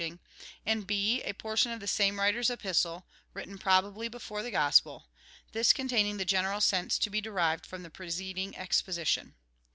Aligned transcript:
ching: 0.01 0.19
and 0.65 0.89
(&) 0.89 0.89
a 0.89 1.33
portion 1.33 1.71
of 1.71 1.79
the 1.79 1.85
same 1.85 2.19
writer's 2.19 2.49
Epistle 2.49 3.05
(written 3.35 3.59
probably 3.59 4.07
before 4.07 4.41
the 4.41 4.49
Gospel); 4.49 5.05
this 5.51 5.73
containing 5.73 6.17
the 6.17 6.25
general 6.25 6.59
sense 6.59 6.97
to 6.97 7.11
be 7.11 7.21
derived 7.21 7.67
from 7.67 7.83
the 7.83 7.91
preceding 7.91 8.57
exposition. 8.57 9.35